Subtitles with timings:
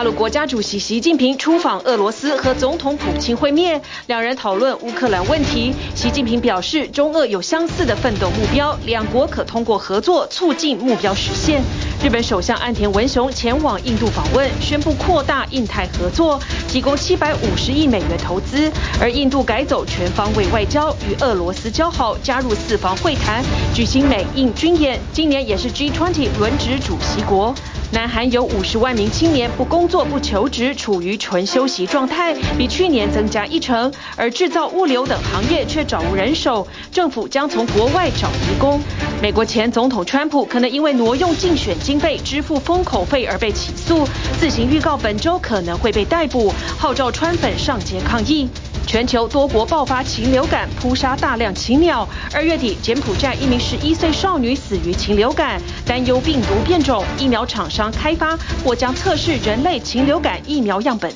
[0.00, 5.74] 大陆国家主席习近平出访俄罗斯和总统普京会面，两人讨论乌克兰问题。
[5.94, 11.60] 习近平表示，中俄有相似的奋斗目标，两国可通过合作促进目标实现。
[12.02, 18.72] 日本首相岸田文雄前往印度访问，宣布扩大印太合作，提供七百五十亿美元投资。
[18.98, 23.44] 而印度改走全方位外交，与俄罗斯交好，加入四方会谈，
[23.74, 24.98] 举行美印军演。
[25.12, 27.54] 今年也是 G20 轮值主席国。
[27.92, 33.92] 南韩有五十万名青年不工作不求职，处于纯休息状态，比去年增加一成。
[34.16, 38.80] 而制造、物流等行业却找无人手，政府将从国外找移工。
[39.20, 44.06] 美国前总统川普可能因为挪用竞选经费支付封口费而被起诉，
[44.38, 48.48] 自行预告本周可能会被逮捕，号召川粉上街抗议。
[48.86, 52.08] 全球多国爆发禽流感，扑杀大量禽鸟。
[52.34, 61.12] 二月底，柬埔寨一名十一岁少女死于禽流感，担忧病毒变种，疫苗厂商开发或将测试人类禽流感疫苗样本。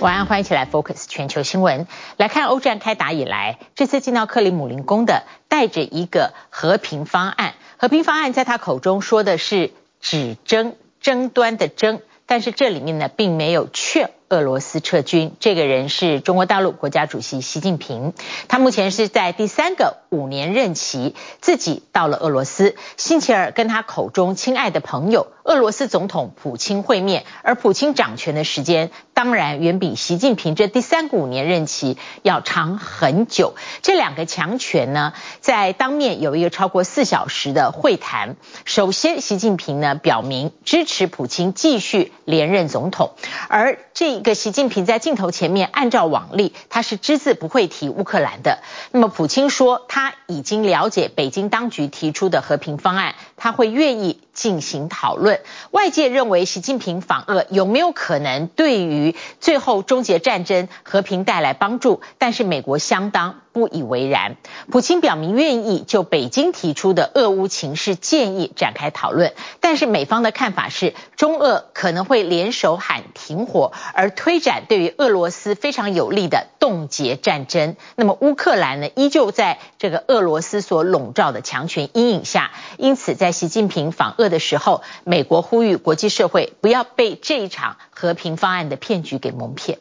[0.00, 1.86] 晚安，欢迎起来 Focus 全球新闻。
[2.16, 7.54] 来看欧战开打以来，这次进到克里姆林宫的带着一个和平方案。
[7.76, 14.10] 和平方案在他口中说的是止争争端的争，但是这里面呢，并没有劝。
[14.28, 18.12] 俄罗斯撤军，这个人是中国大陆国家主席习近平。
[18.48, 22.74] 他目前是在第三个五年任期，自己到了俄罗斯。
[22.96, 33.54] 星期二跟他口中亲爱的朋友俄罗斯总统普京会面，而普京掌权的时间当然远比习近平这第三个五年任期要长很久。
[33.82, 38.34] 这两个强权呢，在当面有一个超过四小时的会谈。
[38.64, 43.12] 首先，习近平呢表明支持普京继续连任总统，
[43.48, 44.15] 而这。
[44.16, 48.60] 一个习近平在镜头前面，按照往例，他是只字不会提乌克兰的。
[48.90, 55.40] 那么普京说他已经了解北京当局提出的和平方案，他会愿意进行讨论。
[55.72, 62.02] 外界认为习近平访俄有没有可能对于最后终结战争、和平带来帮助？
[62.18, 64.36] 但是美国相当不以为然。
[64.70, 89.78] 普京表明愿意就北京提出的俄乌情势建议展开讨论，但是美方的看法是中俄可能会联手喊停火，而推展对于俄罗斯非常有利的冻结战争，那么乌克兰呢，依旧在这个俄罗斯所笼罩的强权阴影下，因此在习近平访俄的时候，美国呼吁国际社会不要被这一场和平方案的骗局给蒙骗。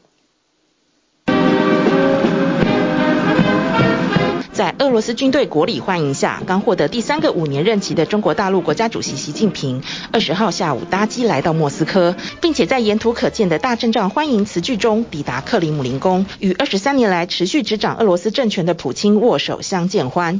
[4.53, 20.39] 在俄罗斯军队国礼欢迎下，刚获得第三个五年任期的中国大陆国家主席习近平，二十号下午搭机来到莫斯科，并且在沿途可见的大阵仗欢迎词句中抵达克里姆林宫，与二十三年来持续执掌俄罗斯政权的普京握手相见欢。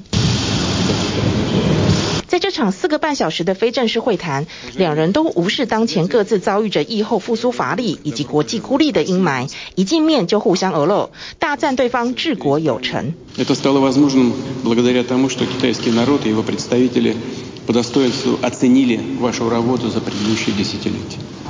[2.36, 13.14] 在这场四个半小时的非正式会谈，两人都无视当前各自遭遇着疫后复苏乏力以及国际孤立的阴霾，一见面就互相俄露，大赞对方治国有成。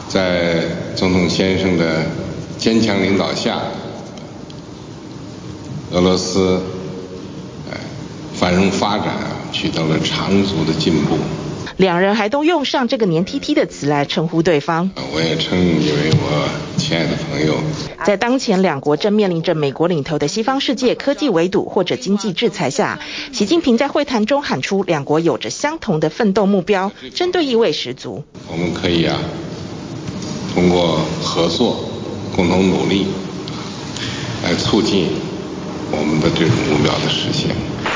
[0.08, 0.66] 在
[0.96, 2.06] 总统先生的
[2.60, 3.60] 坚强领导下，
[5.92, 6.62] 俄罗斯
[8.36, 9.45] 繁荣发展。
[9.56, 11.18] 取得了长足的进步。
[11.78, 14.92] 两人还都用上这个黏 T T 的词来称呼对方。
[15.14, 17.56] 我也称你为我亲爱的朋友。
[18.06, 23.00] 在当前两国正面临着美国领头的西方世界科技围堵或者经济制裁下，
[23.32, 28.24] 习近平在会谈中喊出两国有着相同的奋斗目标，针对意味十足。
[28.50, 29.20] 我们可以啊，
[30.54, 31.90] 通过合作，
[32.36, 33.08] 共同努力，
[34.44, 35.10] 来促进
[35.92, 37.56] 我们的这种目标的实现。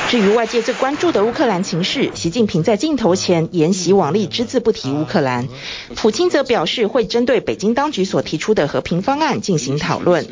[0.10, 5.48] 至于外界最关注的乌克兰情势，习近平在镜头前沿袭往例，只字不提乌克兰。
[5.96, 10.26] 普京则表示会针对北京当局所提出的和平方案进行讨论。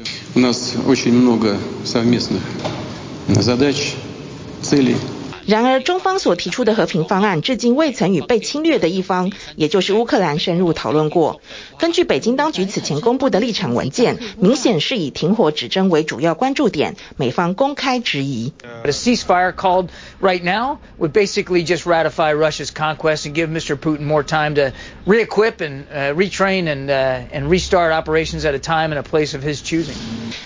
[5.48, 11.40] 然而，中方所提出的和平方案至今未曾与被侵略的一方，也就是乌克兰深入讨论过。
[11.80, 18.52] 根据北京当局此前公布的立场文件，明显是以停火止争为主要关注点，美方公开质疑。
[18.84, 19.88] A ceasefire called
[20.22, 23.78] right now would basically just ratify Russia's conquest and give Mr.
[23.78, 24.74] Putin more time to
[25.06, 29.62] re-equip and retrain and and restart operations at a time and a place of his
[29.62, 29.96] choosing.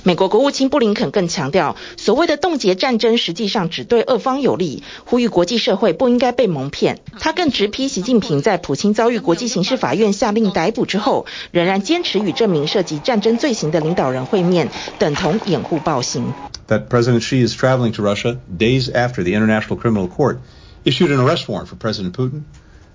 [0.04, 4.84] 美国国务卿布林肯更强调，所谓的冻结战争实际上只对俄方有利。
[5.05, 6.99] 呼吁国际社会不应该被蒙骗。
[7.19, 16.33] 他更直批习近平在普京遭遇国际刑事法院下令逮捕之后，仍然坚持与这名涉及战争罪行的领导人会面，等同掩护暴行。
[16.69, 20.39] That President Xi is traveling to Russia days after the International Criminal Court
[20.85, 22.43] issued an arrest warrant for President Putin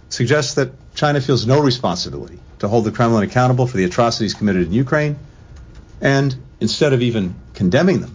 [0.09, 4.68] suggests that China feels no responsibility to hold the Kremlin accountable for the atrocities committed
[4.68, 5.15] in Ukraine,
[6.01, 8.14] and instead of even condemning them, uh,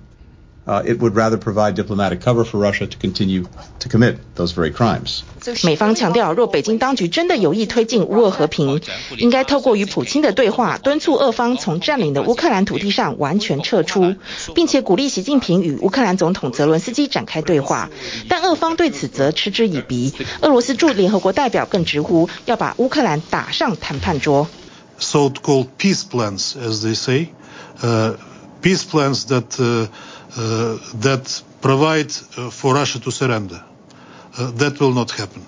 [0.85, 3.44] it would rather provide diplomatic cover for Russia to continue
[3.79, 5.23] to commit those very crimes.
[5.62, 8.81] 美方强调，若北京当局真的有意推进乌俄和平，
[9.17, 14.17] 应该透过与普京的对话，敦促俄方从占领的乌克兰土地上完全撤出，
[14.56, 17.88] 并且鼓励习近平与乌克兰总统泽伦斯基展开对话。
[18.29, 20.12] 但俄方对此则嗤之以鼻。
[20.41, 24.49] 俄罗斯驻联合国代表更直呼要把乌克兰打上谈判桌。
[24.99, 27.29] So-called peace plans, as they say,
[27.82, 28.14] uh,
[28.62, 29.88] peace plans that, uh, uh,
[31.00, 32.11] that provide
[32.50, 33.62] for Russia to surrender.
[34.37, 35.43] That will not happen.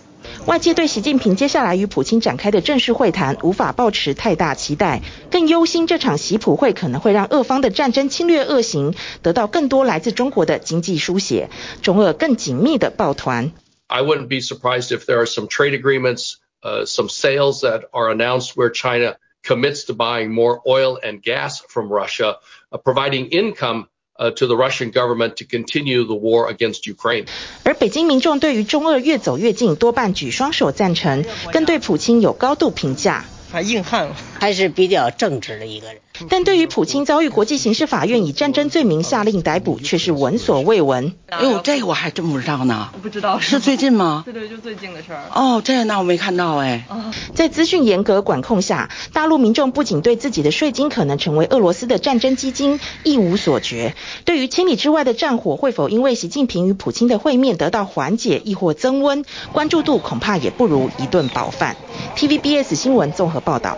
[0.47, 11.51] 外界对习近平接下来与普京展开的正式会谈无法抱持太大期待，更忧心这场习普会可能会让俄方的战争侵略恶行得到更多来自中国的经济输血，
[11.83, 13.53] 中俄更紧密的抱团。
[13.89, 18.53] I wouldn't be surprised if there are some trade agreements, uh, some sales that are announced
[18.55, 22.37] where China commits to buying more oil and gas from Russia,
[22.71, 27.26] uh, providing income to the Russian government to continue the war against Ukraine。
[27.64, 33.26] 而北京民众对于中俄越走越近，多半举双手赞成，更对普京有高度评价。
[33.52, 35.98] 他硬汉，还是比较正直的一个人。
[36.30, 41.14] 但对于普京遭遇国际刑事法院以战争罪名下令逮捕，却是闻所未闻。
[41.30, 42.90] 哎呦，这个我还真不知道呢。
[43.02, 44.24] 不知道是，最近吗？
[44.28, 45.24] 对对，就最近的事儿。
[45.34, 46.86] 哦，这那我没看到哎。
[47.34, 61.76] 在资讯严格管控下，大陆民众不仅对自己的税金可能成为俄罗斯的战争基金一无所觉，对于千里之外的战火会否因为习近平与普京的会面得到缓解，亦或增温，关注度恐怕也不如一顿饱饭。
[62.16, 63.78] TVBS 新闻综合报道。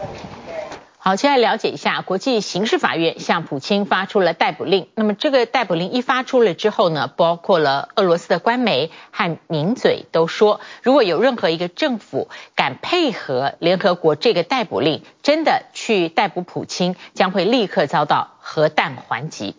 [1.07, 4.87] 好，现在了解一下，国际刑事法院向普京发出了逮捕令。
[4.95, 19.55] 那么这个逮捕令一发出了之后呢，包括了俄罗斯的官媒和名嘴都说，如果有任何一个政府敢配合联合国这个逮捕令，真的去逮捕普京，将会立刻遭到核弹还击。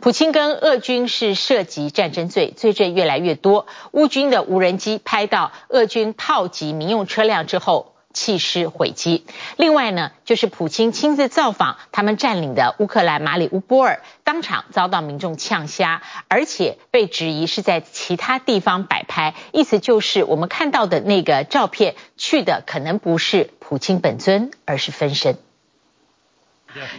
[0.00, 3.66] 普京跟俄军是涉及战争罪，罪证越来越多。
[3.90, 9.26] 乌军的无人机拍到俄军炮击民用车辆之后，弃尸毁机。
[9.58, 25.36] 另外呢，就是普京亲自造访他们占领的乌克兰马里乌波尔，当场遭到民众呛瞎，而且被质疑是在其他地方摆拍，意思就是我们看到的那个照片去的可能不是普京本尊，而是分身。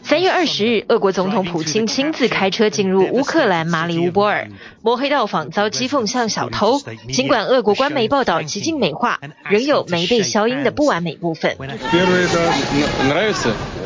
[0.02, 4.50] 三月二十日，俄国总统普京亲自开车进入乌克兰马里乌波尔，
[4.82, 6.78] 摸黑到访遭讥讽像小偷。
[7.10, 11.56] 尽管俄国官媒报道极尽美化，仍有没被消音的不完美部分。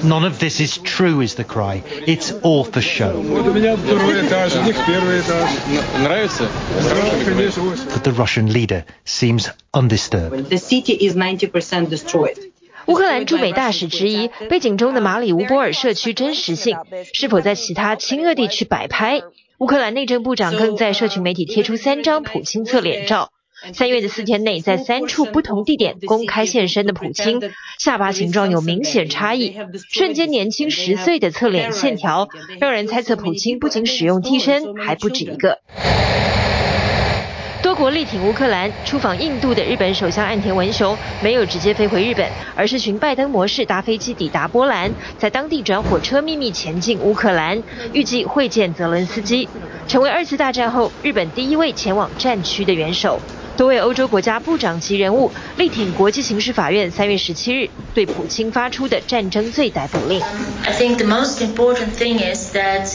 [0.02, 1.82] None of this is true, is the cry.
[2.04, 3.12] It's all for show.
[7.94, 10.50] But the Russian leader seems undisturbed.
[10.50, 12.36] The city is 90% destroyed.
[12.87, 16.77] 乌克兰驻美大使质疑背景中的马里乌波尔社区真实性，
[17.13, 19.21] 是否在其他亲俄地区摆拍？
[19.59, 23.29] 乌克兰内政部长更在社群媒体贴出三张普京侧脸照。
[23.73, 29.55] 三月的四天内，在三处不同地点公开现身的普京，下巴形状有明显差异，
[29.91, 32.27] 瞬间年轻十岁的侧脸线条，
[32.59, 35.59] 让人猜测普京不仅使用替身，还不止一个。
[37.81, 49.49] 国力挺乌克兰，出访印度的日本首相岸田文雄没有直接飞回日本，而是循拜登模式搭飞机抵达波兰，在当地转火车秘密前进乌克兰，预计会见泽伦斯基，
[49.87, 53.19] 成为二次大战后日本第一位前往战区的元首。
[53.57, 60.21] 多位欧洲国家部长级人物力挺国际刑事法院三月十七日对普京发出的战争罪逮捕令。
[60.65, 62.87] I think the most important thing is that,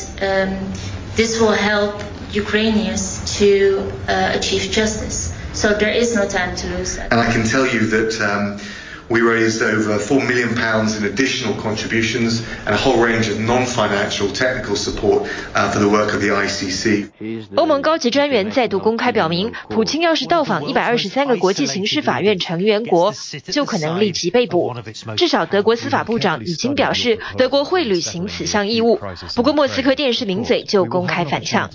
[1.17, 1.95] this will help
[2.33, 5.37] Ukrainians to achieve justice.
[5.53, 6.99] So there is no time to lose.
[6.99, 8.61] And I can tell you that um,
[9.09, 14.29] we raised over four million pounds in additional contributions and a whole range of non-financial
[14.33, 17.09] technical support uh, for the work of the ICC.
[17.55, 23.15] 欧盟高级专员再度公开表明，普京要是到访一百二十三个国际刑事法院成员国，
[23.51, 24.75] 就可能立即被捕。
[25.17, 29.01] 至少德国司法部长已经表示，德国会履行此项义务。
[29.35, 31.71] 不过莫斯科电视名嘴就公开反呛。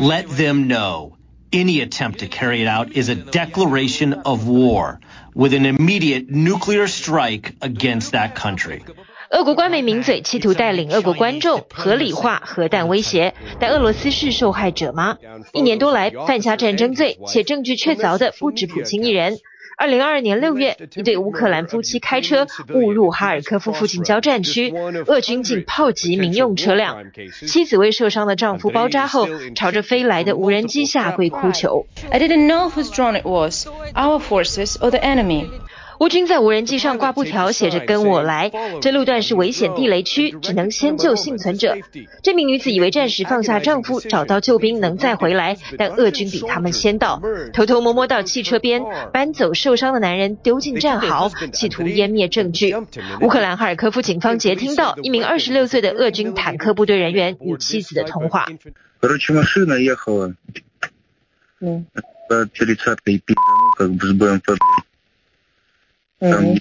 [0.00, 1.12] Let them know
[1.52, 4.98] any attempt to carry it out is a declaration of war
[5.34, 8.82] with an immediate nuclear strike against that country.
[9.30, 15.18] 俄国官媒名嘴企图带领俄国观众合理化核弹威胁，但俄罗斯是受害者吗？
[15.52, 19.38] 一年多来犯下战争罪且证据确凿的不止普京一人。
[19.80, 24.70] 二零二二年六月，一对乌克兰夫妻开车误入哈尔科夫附近交战区，
[25.06, 27.02] 俄军竟炮击民用车辆，
[27.46, 31.86] 妻子为受伤的丈夫包扎后，朝着飞来的无人机下跪哭求。
[32.10, 35.48] I didn't know whose drone it was, our forces or the enemy.
[36.00, 38.50] 乌军在无人机上挂布条，写着“跟我来”。
[38.80, 41.76] 这路段是危险地雷区，只能先救幸存者。
[42.22, 47.20] 这名女子以为暂时放下丈夫，找到救兵能再回来，但俄军比他们先到，
[47.52, 52.74] 偷偷摸摸到汽车边，搬走受伤的男人，丢进战壕，企图湮灭证据。
[53.20, 58.46] 乌克兰哈尔科夫警方截听到一名二十六岁的俄军坦克部队人员与妻子的通话。
[61.60, 61.84] 嗯。
[66.20, 66.60] 嗯，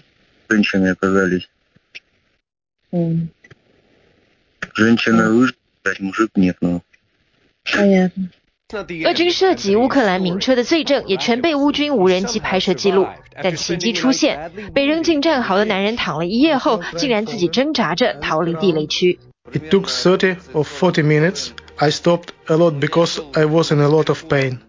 [9.06, 13.08] 俄军涉及乌克兰民车的罪证也全被乌军无人机拍摄记录，
[13.42, 19.20] 但奇迹出现，被扔进战壕的男人躺了一夜后，竟然自己挣扎着逃离地雷区。
[19.52, 21.50] It took 30 or 40 minutes.
[21.82, 24.60] I stopped a lot because I was in a lot of pain.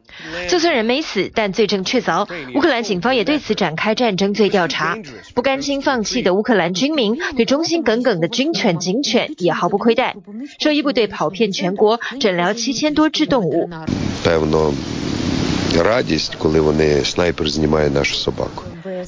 [0.49, 2.29] 就算人没死，但罪证确凿。
[2.55, 4.97] 乌克兰警方也对此展开战争罪调查。
[5.35, 10.15] 不甘心放弃的乌克兰军民，对忠心耿耿的军犬、警犬也毫不亏待。
[10.61, 13.69] 兽医部队跑遍全国，诊疗七千多只动物。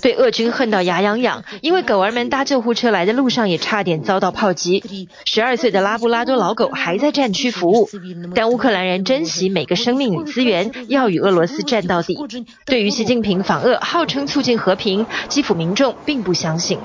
[0.02, 5.08] 对俄军恨到牙痒痒，因为狗儿们搭救护车来的路上也差点遭到炮击。
[5.24, 7.88] 十二岁的拉布拉多老狗还在战区服务，
[8.34, 12.18] 但乌克兰人珍惜每个生命与资源，要与俄罗斯战到底。
[12.66, 16.78] 对于习近平访俄，号称促进和平，基辅民众并不相信。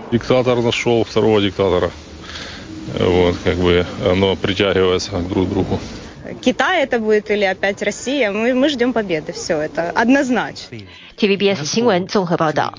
[11.17, 12.73] TVBS 新闻综合报道。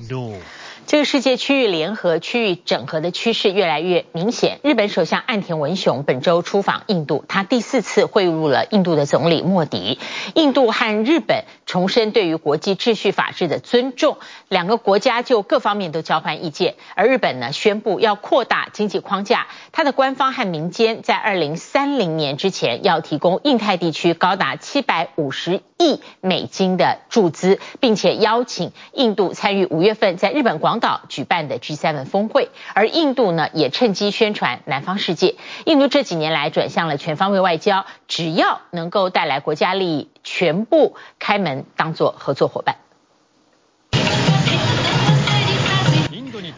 [0.86, 4.58] 这个世界区域联合、区域整合的趋势越来越明显。
[4.62, 9.98] 日本首相岸田文雄本周出访印度，他第四次会晤了印度的总理莫迪。
[10.34, 14.16] 印度和日本重申对于国际秩序法治的尊重，
[14.48, 16.76] 两个国家就各方面都交换意见。
[16.94, 35.34] 而日本呢，宣布要扩大经济框架，它的官方和民间在二零三零年之前要提供印太地区高达七百五十亿美金的注资，并且邀请印度参与五月份在日本广岛举办的 G7 峰会，而印度呢也趁机宣传南方世界。
[35.66, 42.76] 印度这几年来转向了全方位外交，只要能够带来国家利益，全部开门当做合作伙伴。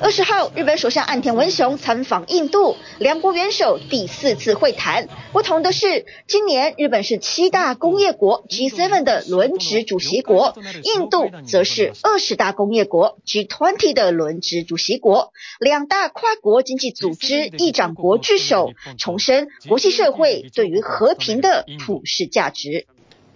[0.02, 5.08] 二十号，日本首相岸田文雄参访印度，两国元首第四次会谈。
[5.32, 15.32] 不同的是，今年日本是七大工业国 G7 的轮值主席国，印度则是二十大工业国 G20 的轮值主席国。
[15.58, 22.86] 两大跨国经济组织议长国聚首，重申国际社会对于和平的普世价值。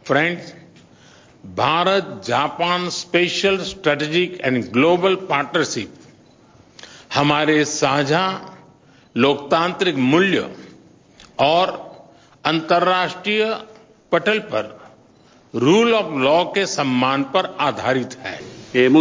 [0.04, 0.54] Friends,
[1.56, 5.90] Bharat Japan Special Strategic and Global Partnership.
[7.12, 7.24] モ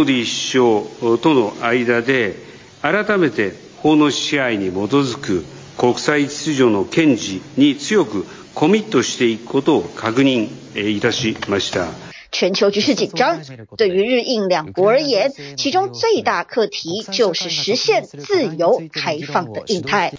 [0.03, 2.35] ディ首相との间で
[2.81, 5.45] 改めて法の支配に基づく
[5.77, 11.87] 国际秩序の坚持に强く コミットしていくことを确认いたしました。
[12.31, 13.41] 全球局势紧张，
[13.75, 20.13] 对于日印两国而言，其中最大课题就是实现自由开放的印太。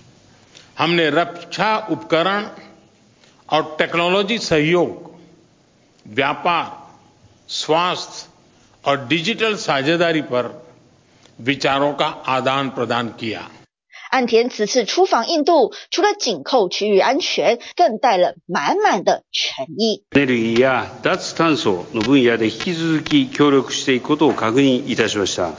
[14.15, 20.03] 岸田此次出访印度，除了紧扣区域安全，更带了满满的诚意。
[20.13, 25.51] エネルギーや脱炭素の分野で引き続き协力していくことを确认いたしました。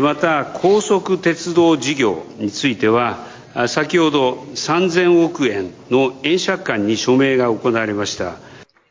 [0.00, 3.26] また高速鉄道事业については、
[3.66, 8.36] 先ほど3000亿円の円借款に署名が行われました。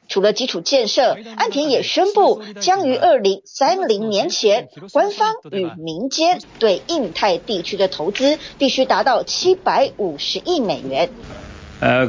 [0.09, 11.09] 除了基础建设，岸田也宣布将于二零三零年前，官方与民间对印太地区的投资必须达到七百五十亿美元。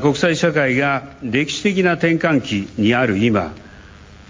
[0.02, 3.54] 国际社会が历史的な転换期にある今、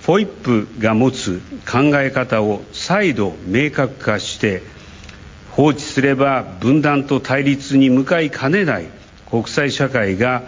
[0.06, 4.62] FOIP が持つ考え方を再度明确化して、
[5.52, 8.86] 放置すれば分断と対立に向かいかねない
[9.30, 10.44] 国际社会が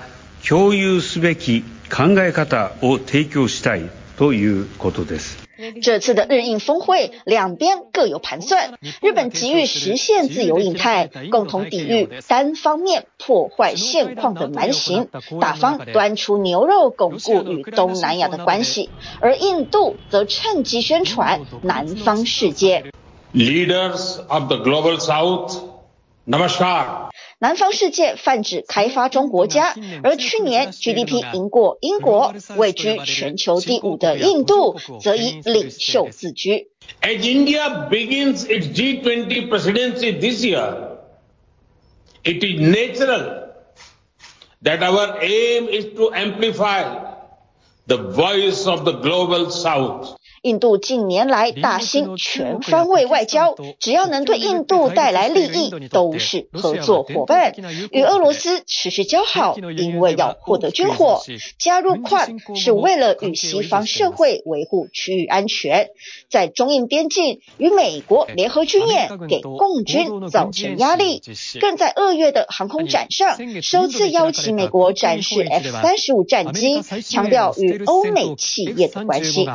[0.47, 5.45] 共有すべき 考え方を提供したいということです。
[5.81, 8.77] 这次的日印峰会，两边各有盘算。
[9.01, 15.07] 日本急于实现自由印太，共同抵御单方面破坏现况的蛮行，
[15.39, 18.89] 大方端出牛肉，巩固与东南亚的关系。
[19.21, 22.91] 而印度则趁机宣传南方世界。
[23.33, 25.57] Leaders of the global south,
[26.27, 27.09] namaskar.
[27.42, 36.68] 南方世界泛指开发中国家，而去年 GDP 赢过英国，位居全球第五的印度，则以领袖自居。
[37.00, 40.98] As India begins its G20 presidency this year,
[42.24, 43.54] it is natural
[44.62, 46.84] that our aim is to amplify
[47.86, 50.19] the voice of the global south.
[50.42, 57.52] 印度近年来大兴全方位外交，只要能对印度带来利益，都是合作伙伴。
[57.90, 61.20] 与俄罗斯持续交好，因为要获得军火；
[61.58, 65.88] 加入 QUAD 是为了与西方社会维护区域安全。
[66.30, 71.22] 在中印边境与美国联合军演，给共军造成压力。
[71.60, 79.46] 更在二月的航空展上，首次邀请美国展示 F 三十五战机，强调与欧美企业的关系。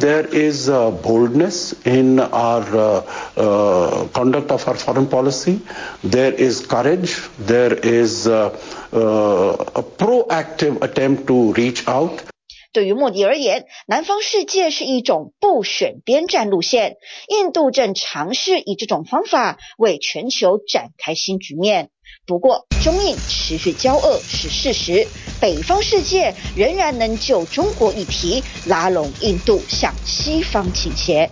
[0.00, 3.02] There is a boldness in our uh,
[3.36, 5.60] uh, conduct of our foreign policy.
[6.02, 7.20] There is courage.
[7.38, 8.50] There is uh,
[8.92, 12.22] a proactive attempt to reach out.
[12.72, 16.98] 对于莫迪而言，南方世界是一种不选边站路线。
[17.28, 21.90] 印度正尝试以这种方法为全球展开新局面。
[22.26, 25.08] 不过，中印持续交恶是事实，
[25.40, 31.28] 北方世界仍然能就中国议题拉拢印度向西方倾斜。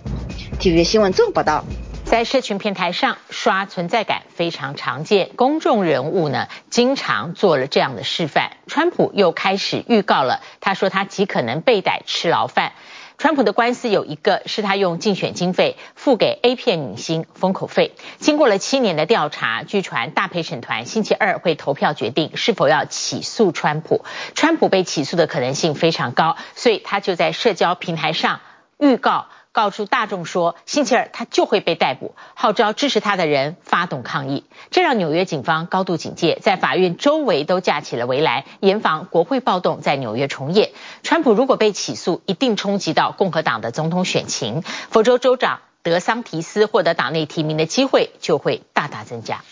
[0.59, 1.63] 体育新闻综合报道。
[2.09, 8.53] 在社群平台上刷存在感非常常见，公众人物呢经常做了这样的示范。
[8.65, 12.71] 川普又开始预告了，他说他极可能被逮吃牢饭。
[13.19, 17.93] 川普的官司有一个是他用竞选经费付给 A 片女星封口费。
[18.17, 24.03] 经过了七年的调查，据传大陪审团星期二会投票决定是否要起诉川普。
[24.33, 28.39] 川普被起诉的可能性非常高，所以他就在社交平台上
[28.79, 29.27] 预告。
[29.51, 40.71] 告诉大众说，星期二他就会被逮捕，号召支持他的人发动抗议，这让纽约警方高度警戒，在法院周围都架起了围栏，严防国会暴动在纽约重演。
[41.03, 49.43] 川普如果被起诉，一定冲击到共和党的总统选情，佛州州长德桑提斯获得党内提名的机会就会大大增加。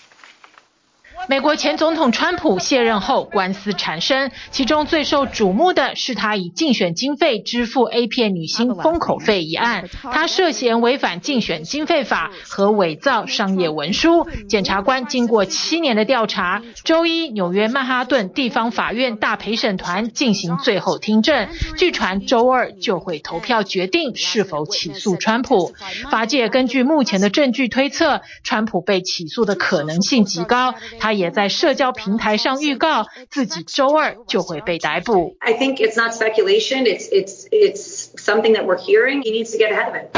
[1.29, 9.89] 美国前总统川普卸任后，官司缠身，其中最受瞩目的是他以竞选经费支付 A 片女星封口费一案。
[10.03, 14.27] 他涉嫌违反竞选经费法和伪造商业文书。
[14.47, 25.73] 检察官经过七年的调查，周一纽约曼哈顿地方法院大陪审团进行最后听证，据传周二就会投票决定是否起诉川普。
[26.09, 30.73] 法界根据目前的证据推测，川普被起诉的可能性极高。
[30.99, 35.36] 他也在社交平台上预告自己周二就会被逮捕。
[35.40, 36.84] I think it's not speculation.
[36.84, 39.22] It's it's it's something that we're hearing.
[39.22, 40.08] He needs to get ahead of it.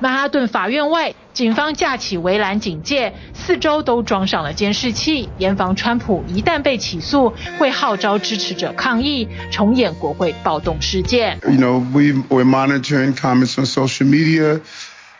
[0.00, 11.38] 曼哈顿法院外，警方架起围栏警戒，四周都装上了监视器，严防川普一旦被起诉，会号召支持者抗议，重演国会暴动事件。
[11.44, 14.60] You know, we we're monitoring comments on social media,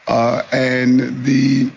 [0.06, 1.70] uh, and the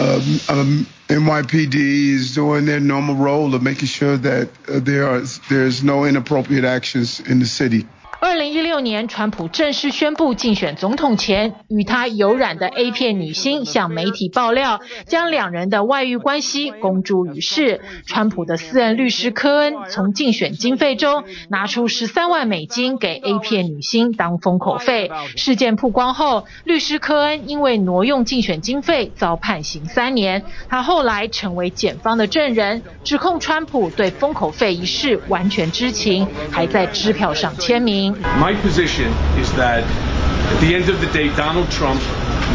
[0.00, 5.21] um, um, NYPD is doing their normal role of making sure that uh, there are
[5.49, 7.87] there's no inappropriate actions in the city.
[8.19, 17.79] 二零一六年，川普正式宣布竞选总统前，与他有染的 A 片女星向媒体爆料，将两人的外遇关系公诸于世。
[18.07, 25.11] 川普的私人律师科恩从竞选经费中拿出十三万美金给 A 片女星当封口费。
[25.35, 30.43] 事件曝光后，律师科恩因为挪用竞选经费遭判刑三年。
[30.67, 38.06] 他后来成为检方的证人，指控川普对封口费一事完全知情，还在支票上签名。
[38.13, 42.01] My position is that at the end of the day, Donald Trump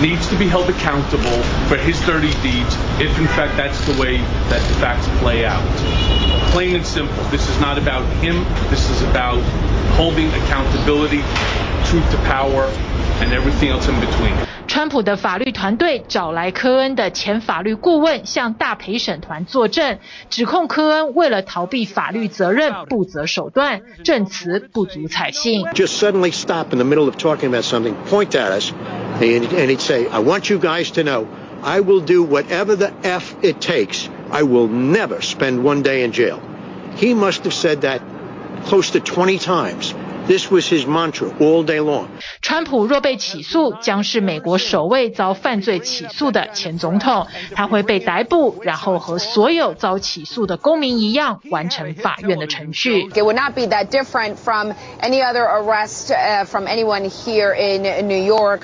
[0.00, 4.16] needs to be held accountable for his dirty deeds if in fact that's the way
[4.48, 5.62] that the facts play out.
[6.50, 7.22] Plain and simple.
[7.24, 8.44] This is not about him.
[8.70, 9.40] This is about
[9.96, 11.22] holding accountability,
[11.88, 12.64] truth to power,
[13.20, 14.51] and everything else in between.
[14.67, 25.63] 川普的法律团队找来科恩的前法律顾问向大陪审团作证，指控科恩为了逃避法律责任不择手段，证词不足采信。
[25.73, 28.71] Just suddenly stop in the middle of talking about something, point at us,
[29.19, 31.25] and and he'd say, "I want you guys to know,
[31.63, 34.07] I will do whatever the f it takes.
[34.29, 36.39] I will never spend one day in jail."
[36.97, 38.01] He must have said that
[38.67, 39.93] close to twenty times.
[40.26, 42.06] This was his mantra all day long.
[42.40, 47.26] 川普若被起诉，将是美国首位遭犯罪起诉的前总统。
[47.54, 53.08] 他会被逮捕，然后和所有遭起诉的公民一样，完成法院的程序。
[53.10, 56.14] It would not be that different from any other arrest
[56.46, 58.60] from anyone here in New York.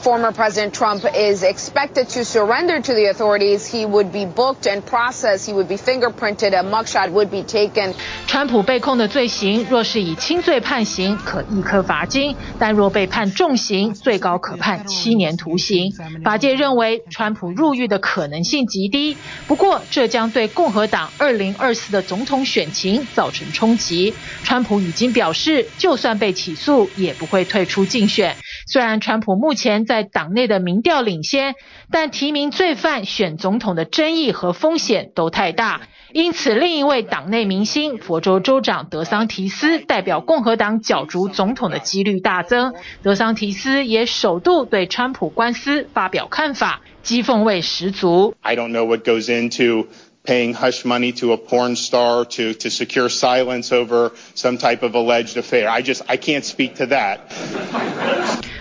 [0.00, 4.82] Former President Trump is expected to surrender to the authorities, he would be booked and
[4.82, 5.46] processed.
[5.46, 6.54] He would be fingerprinted.
[6.54, 7.94] A mugshot would be taken.
[8.26, 15.92] 川普被控的罪行，若是以轻罪判刑，可一颗罚金；但若被判重刑，最高可判七年徒刑。
[16.24, 19.16] 法界认为，川普入狱的可能性极低。
[19.46, 24.14] 不过，这将对共和党2024的总统选情造成冲击。
[24.44, 28.36] 川普已经表示，就算被起诉，也不会退出竞选。
[28.66, 31.56] 虽然川普目前在党内的民调领先，
[31.90, 35.80] 但提名罪犯选总统的争议和风险都太大，
[36.12, 42.74] 因此另一位党内明星佛州州长德桑提斯代表共和党角逐总统的几率大增。
[43.02, 48.34] 德桑提斯也首度对川普官司发表看法，讥讽味十足。
[48.42, 49.86] I don't know what goes into
[50.24, 54.94] paying hush money to a porn star to to secure silence over some type of
[54.94, 55.70] alleged affair.
[55.70, 57.20] I just I can't speak to that.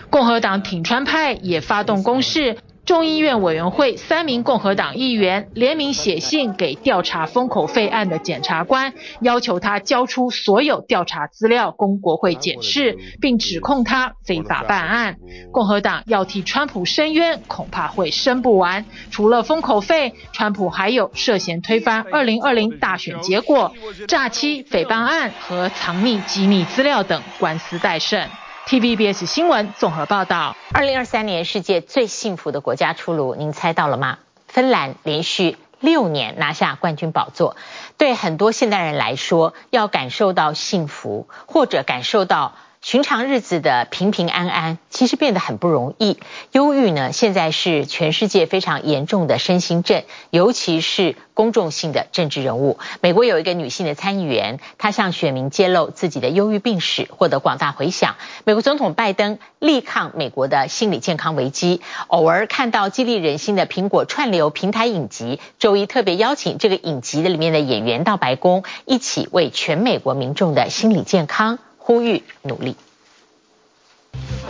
[0.09, 15.17] 共和党挺川派也发动攻势，众议院委员会三名共和党议员联名写信给调查封口费案的检察官，要求他交出所有调查资料供国会检视，并指控他非法办案。
[15.51, 18.85] 共和党要替川普申冤，恐怕会申不完。
[19.11, 23.73] 除了封口费，川普还有涉嫌推翻2020大选结果、
[24.07, 28.29] 诈欺、诽谤案和藏匿机密资料等官司待审。
[28.67, 34.17] TVBS 新闻综合报道：二零二三年世界最幸福的国家出炉，您猜到了吗？
[34.45, 37.55] 芬兰连续六年拿下冠军宝座。
[37.97, 42.55] 对很多现代人来说，要感受到幸福，或者感受到
[42.87, 46.17] 寻常日子的平平安安，其实变得很不容易。
[46.53, 52.79] 忧郁呢，现在是全世界非常严重的身心症，尤其是公众性的政治人物。
[53.01, 58.15] 美国有一个女性的参议员，她向选民揭露自己的忧郁病史，获得广大回响。
[58.45, 71.59] 美国总统拜登力抗美国的心理健康危机，偶尔看到激励人心的苹果串流平台影集，周一特别邀请这个影集的里面的演员到白宫，一起为全美国民众的心理健康。
[71.87, 72.75] 呼吁努力。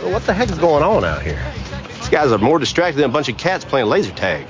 [0.02, 1.38] What the heck is going on out here?
[2.00, 4.40] These guys are more distracted than a bunch of cats playing laser tag.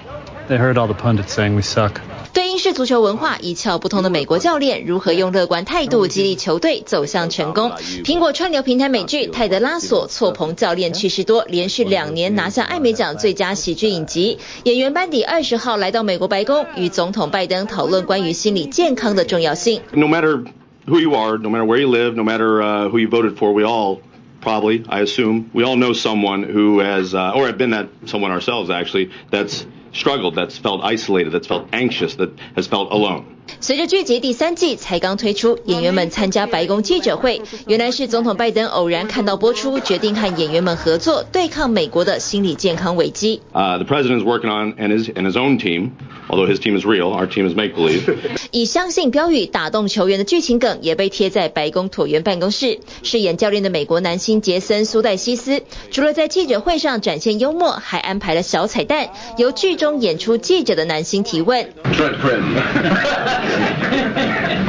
[0.49, 2.01] They heard all the pundits saying we suck.
[2.33, 7.73] 对英式足球文化一窍不通的美国教练，如何用乐观态度激励球队走向成功？
[8.05, 14.39] 苹果串流平台美剧《泰德拉索错棚教练趣事多》连续两年拿下艾美奖最佳喜剧影集。
[14.63, 19.83] 演员班底二十号来到美国白宫，与总统拜登讨论关于心理健康的重要性。
[19.93, 20.47] No matter
[20.88, 23.54] who you are, no matter where you live, no matter uh, who you voted for,
[23.54, 24.02] we all
[24.42, 28.32] probably, I assume, we all know someone who has, uh, or have been that someone
[28.32, 33.26] ourselves actually, that's struggled, that's felt isolated, that's felt anxious, that has felt alone.
[33.60, 37.42] 随着剧集第三季才刚推出，演员们参加白宫记者会。
[37.68, 43.42] 原来是总统拜登偶然看到播出，决定和演员们合作，对抗美国的心理健康危机。
[43.54, 45.92] Uh, the president is working on and his and his own team,
[46.30, 48.37] although his team is real, our team is make believe.
[48.51, 52.79] 以相信标语打动球员的剧情梗也被贴在白宫椭圆办公室。
[53.03, 61.69] 饰演教练的美国男星杰森苏戴西斯，除了在记者会上展现幽默，还安排了小彩蛋，由剧中演出记者的男星提问。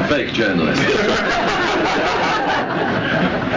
[0.10, 0.80] Fake journalist.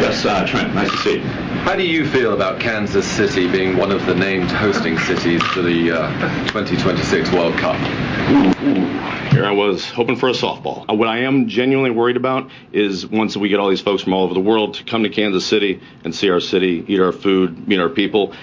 [0.02, 1.22] yes, uh, Trent, nice to see you.
[1.62, 5.62] How do you feel about Kansas City being one of the named hosting cities for
[5.62, 7.76] the uh, 2026 World Cup?
[7.80, 8.82] Ooh.
[9.30, 10.84] Here I was hoping for a softball.
[10.90, 14.12] Uh, what I am genuinely worried about is once we get all these folks from
[14.12, 17.12] all over the world to come to Kansas City and see our city, eat our
[17.12, 18.34] food, meet our people,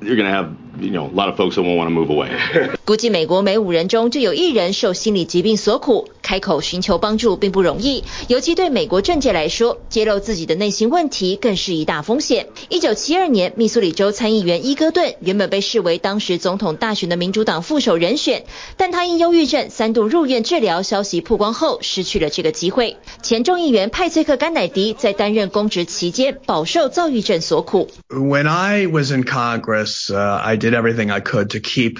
[0.00, 2.08] you're going to have you know, a lot of folks that won't want to move
[2.10, 2.30] away.
[2.84, 12.46] 估计美国每五人中就有一人受心理疾病所苦，开口寻求帮助并不容易，尤其对美国政界来说，揭露自己的内心问题更是一大风险。
[12.68, 18.44] 一九七二年，密苏里州参议员伊戈顿原本被视为当时总统大选的民主党副手人选，
[18.76, 22.96] 但他因忧郁症三度入院治疗，消息曝光后失去了这个机会。
[23.22, 27.88] 前众议员派崔克甘乃迪在担任公职期间饱受躁郁症所苦。
[28.08, 31.99] When I was in Congress, uh, I did everything I could to keep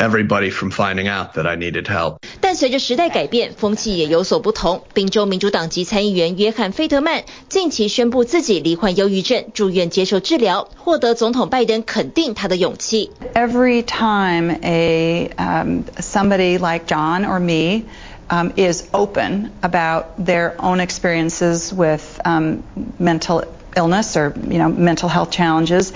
[0.00, 2.16] everybody from finding out that I needed help.
[2.40, 4.82] 但随着时代改变，风气也有所不同。
[4.94, 13.10] 宾州民主党籍参议员约翰·费特曼近期宣布自己罹患忧郁症，住院接受治疗，获得总统拜登肯定他的勇气。
[13.34, 17.84] Every time a um, somebody like John or me
[18.28, 22.62] um, is open about their own experiences with um,
[22.98, 23.44] mental
[23.76, 25.92] illness or you know mental health challenges,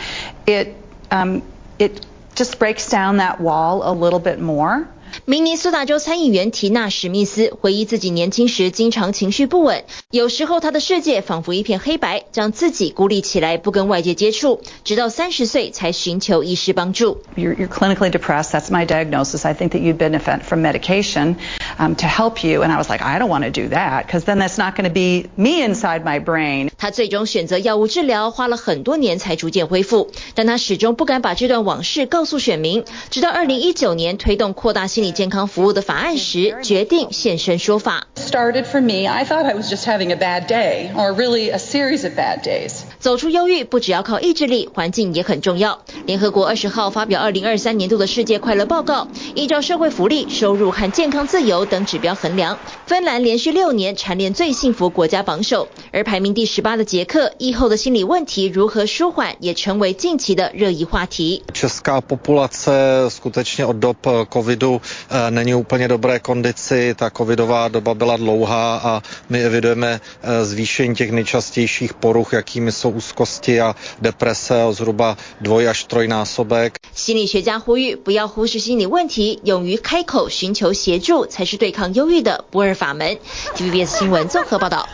[0.46, 0.74] it
[1.10, 1.42] um,
[1.81, 4.87] it just breaks down that wall a little bit more.
[5.31, 17.21] 明尼苏达州参议员提娜史密斯回忆自己年轻时经常情绪不稳，有时候她的世界仿佛一片黑白，将自己孤立起来，不跟外界接触，直到三十岁才寻求医师帮助。
[17.37, 18.51] You're, you're clinically depressed.
[18.51, 19.47] That's my diagnosis.
[19.47, 21.37] I think that you'd benefit from medication
[21.79, 22.61] um, to help you.
[22.61, 24.83] And I was like, I don't want to do that because then that's not going
[24.83, 26.71] to be me inside my brain.
[26.77, 38.07] 他最终选择药物治疗，花了很多年才逐渐恢复，但他始终不敢把这段往事告诉选民，直到二零一九年推动扩大心理健康服务的法案时，决定现身说法。
[38.15, 39.07] Started for me.
[39.07, 42.41] I thought I was just having a bad day, or really a series of bad
[42.41, 42.79] days.
[42.97, 45.83] 走出忧郁不只要靠意志力，环境也很重要。
[46.07, 52.57] 联合国二十号发表二零二三年度的世界快乐报告，依照社会福利、收入和健康自由等指标衡量，
[52.87, 61.43] 芬兰连续六年蝉联最幸福国家榜首，而排名第十八的捷克，疫后的心理问题如何舒缓，也成为近期的热议话题。
[61.53, 64.81] Česká populace skutečně od dob covidu
[65.29, 69.99] není úplně dobré kondici, ta covidová doba byla dlouhá a my evidujeme
[70.43, 76.77] zvýšení těch nejčastějších poruch, jakými jsou úzkosti a deprese o zhruba dvoj až trojnásobek。
[76.93, 83.17] 心理学家呼吁不要忽视心理问题，勇于开口寻求协助，才是对抗忧郁的不二法门。
[83.55, 84.87] TVBS 新闻综合报道。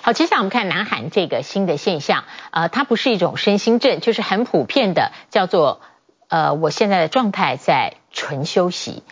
[0.00, 5.80] 好，接下来我们看南韩这个新的现象，呃，它不是一种身心症，就是很普遍的，叫做
[6.28, 9.02] 呃，我现在的状态在纯休息。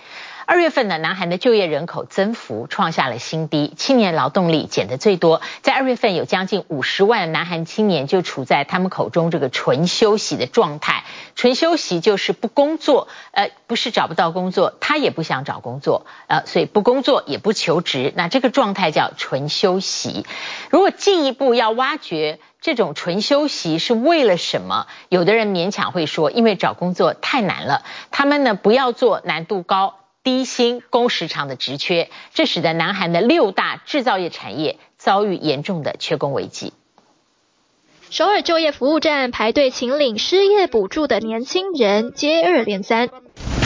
[0.50, 5.42] 二月份呢，南韩的就业人口增幅创下了新低，青年劳动力减得最多。
[5.62, 11.04] 在二月份，有将近五十万南韩青年就处在他们口中这个纯休息的状态。
[11.36, 20.26] 纯休息就是不工作，呃，不是找不到工作，他也不想找工作，呃，所以不工作也不求职，那这个状态叫纯休息。
[20.68, 29.94] 如果进一步要挖掘这种纯休息是为了什么，有的人勉强会说，因为找工作太难了，他们呢不要做难度高。
[30.22, 36.72] 低薪、工时长的职缺，这使得南韩的六大制造业产业遭遇严重的缺工危机。
[38.10, 43.08] 首尔就业服务站排队请领失业补助的年轻人接二连三。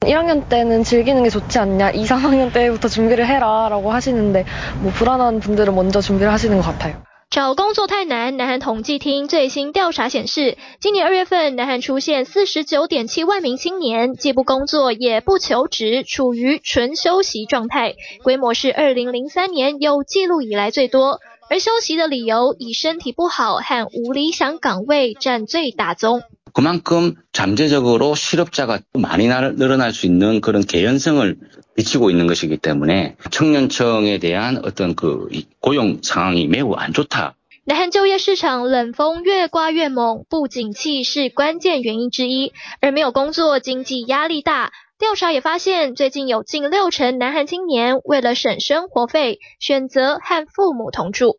[0.00, 4.44] 1학년 때는 즐기는 게 좋지 않냐, 2, 3학년 때부터 준비를 해라라고 하시는데
[4.82, 7.02] 뭐 불안한 분들은 먼저 준비를 하시는 것 같아요.
[7.30, 21.18] 找工作太难，南韩统计厅最新调查显示，今年二月份，南韩出现四十九点七万名青年既不工作也不求职，处于纯休息状态，规模是二零零三年有记录以来最多。
[21.50, 26.22] 而休息的理由以身体不好和无理想岗位占最大宗。
[26.52, 31.36] 그만큼 잠재적으로 실업자가 많이 늘어날 수 있는 그런 개연성을
[31.76, 35.28] 미치고 있는 것이기 때문에 청년층에 대한 어떤 그
[35.60, 37.34] 고용 상황이 매우 안 좋다.
[37.66, 44.70] 南韩就业市场冷风越刮越猛，不景气是关键原因之一，而没有工作，经济压力大。
[44.98, 51.38] 调查也发现，最近有近六成南韩青年为了省生活费，选择和父母同住。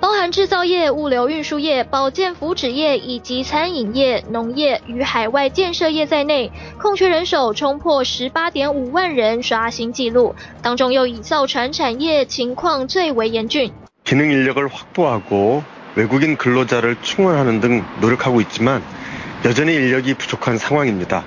[0.00, 10.34] 包含制造业、物流运输业、保健福祉业以及餐饮业、农业与海外建设业在内，空缺人手冲破十八点五万人，刷新纪录。
[10.62, 13.72] 当中又以造船产业情况最为严峻。
[14.04, 15.62] 기능 인력을 확보하고
[15.94, 18.82] 외국인 근로자를 충원하는 등 노력하고 있지만
[19.44, 21.24] 여전히 인력이 부족한 상황입니다.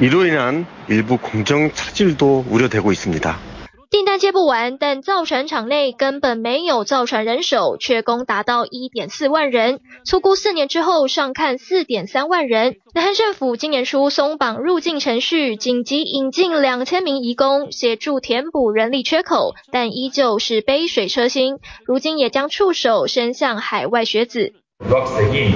[0.00, 3.45] 이로 인한 일부 공정 차질도 우려되고 있습니다.
[3.90, 12.76] 订单接不完，但造船厂内根本没有造船人手，缺工达到一点四万人，粗估四年之后上看四点三万人。
[12.94, 21.58] 南韩政府今年初松绑入境程序，紧急引进两千名移工协助填补人力缺口，但依旧是杯水车薪。
[21.84, 24.52] 如今也将触手伸向海外学子。
[24.82, 25.52] 유학생이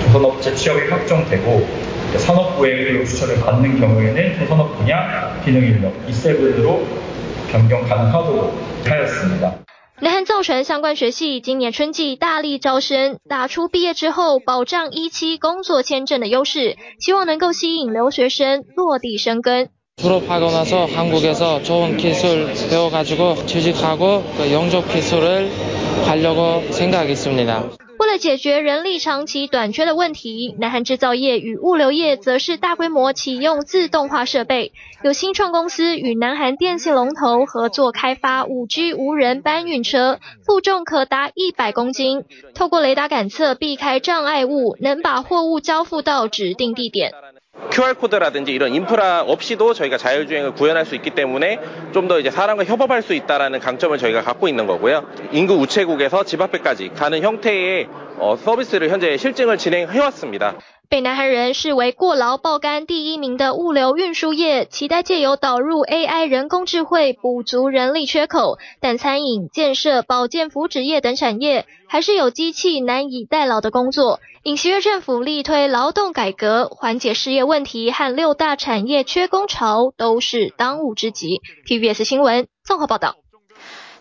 [0.00, 6.82] 조선업체 취업이 확정되고 산업 정부의 추천을 받는 경우에는 초산업 분야 기능 인력 E7으로
[7.50, 8.52] 변경 가능하도록
[8.86, 9.58] 하였습니다.
[10.00, 19.68] 南韩造船相关学系今年春季大力招生，打出毕业之后保障一期工作签证的优势，希望能够吸引留学生落地生根。
[19.96, 25.48] 졸업하고 나서 한국에서 좋은 기술 배워가지고 취직하고 그 영접 기술을
[26.04, 27.77] 가려고 생각이 있습니다.
[27.99, 34.71] 为了解决人力长期短缺的问题，南韩制造业与物流业则是大规模启用自动化设备。
[35.03, 47.13] 有新创公司与南韩电信龙头合作开发 5G 无人搬运车，负重可达一百公斤，透过雷达感测避开障碍物，能把货物交付到指定地点。
[47.71, 51.59] QR 코드라든지 이런 인프라 없이도 저희가 자율주행을 구현할 수 있기 때문에
[51.93, 55.05] 좀 더 이제 사람과 협업할 수 있다라는 강점을 저희가 갖고 있는 거고요.
[55.31, 60.55] 인구 우체국에서 집 앞에까지 가는 형태의 어, 서비스를 현재 실증을 진행해 왔습니다.
[60.89, 74.19] 被南韩人视为过劳爆肝第一名的物流运输业，期待借由导入 AI 人工智慧补足人力缺口，但餐饮、建设、保健福祉业等产业还是有机器难以代劳的工作。
[74.41, 81.39] 尹锡悦政府力推劳动改革，缓解失业问题和六大产业缺工潮都是当务之急。
[81.67, 83.15] TVBS 新闻综合报道。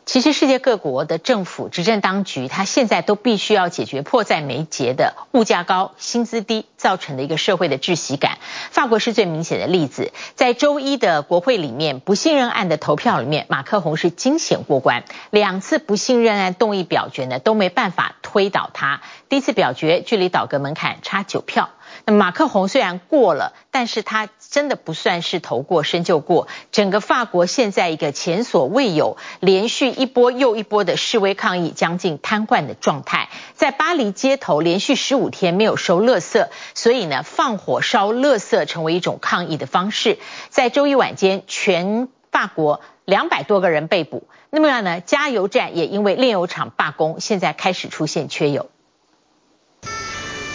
[0.08, 8.38] 其实世界各国的政府执政当局，它现在都必须要解决迫在眉睫的物价高、薪资低造成的一个社会的窒息感。
[8.70, 19.02] 法国是最明显的例子，在周一的国会里面不信任案的投票里面，马克宏是惊险过关，两次不信任案动议表决呢都没办法推倒他。
[19.28, 21.68] 第一次表决距离倒阁门槛差九票。
[22.12, 26.48] 马克宏虽然过了，但是他真的不算是头过身就过。
[26.72, 33.28] 整个法国现在一个前所未有、连续一波又一波的示威抗议，将近瘫痪的状态。
[33.54, 40.18] 在巴黎街头连续十五天没有收垃圾，所以呢，放火烧垃圾成为一种抗议的方式。
[40.48, 44.28] 在周一晚间，全法国两百多个人被捕。
[44.50, 48.70] 那么样呢，加油站也因为炼油厂罢工，现在开始出现缺油。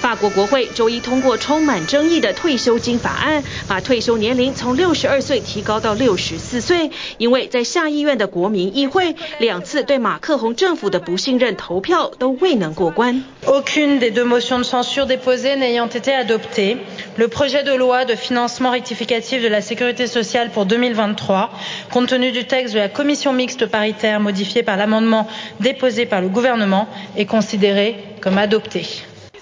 [0.02, 6.90] 法国国会周一通过充满争议的退休金法案，把退休年龄从六十二岁提高到六十四岁。
[7.18, 13.24] 因为在下议院的国民议会两次对马克宏政府的不信任投票都未能过关。
[13.46, 16.76] Aucune des deux motions de censure déposées n'ayant été adoptée,
[17.16, 21.50] le projet de loi de financement rectificatif de la sécurité sociale pour 2023,
[21.90, 25.26] compte tenu du texte de la commission mixte paritaire modifié par l'amendement
[25.58, 28.87] déposé par le gouvernement, est considéré comme adopté.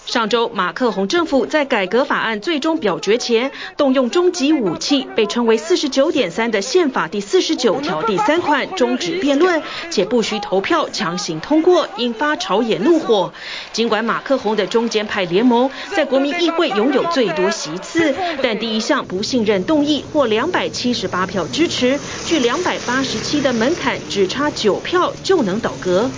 [0.07, 13.31] 上周，马克宏政府在改革法案最终表决前，动用终极武器，被称为四十九点三的宪法第四十九条第三款终止辩论，且不需投票强行通过，引发朝野怒火。
[13.71, 26.09] 尽管马克宏的中间派联盟在国民议会拥有最多席次，但第一项不信任动议获两百七十八票支持，距两百八十七的门槛只差九票就能倒阁。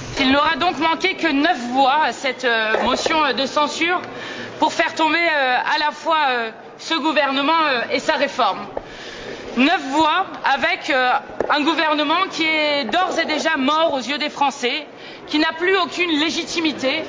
[4.58, 7.52] pour faire tomber à la fois ce gouvernement
[7.92, 8.58] et sa réforme.
[9.56, 10.92] Neuf voix avec
[11.50, 14.86] un gouvernement qui est d'ores et déjà mort aux yeux des Français,
[15.26, 17.04] qui n'a plus aucune légitimité.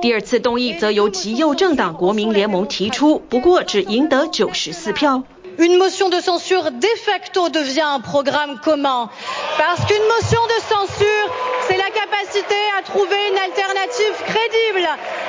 [0.00, 5.24] 第二次动议则由极右政党国民联盟提出，不过只赢得九十四票。
[5.57, 9.09] Une motion de censure de facto devient un programme commun,
[9.57, 11.29] parce qu'une motion de censure,
[11.67, 14.87] c'est la capacité à trouver une alternative crédible,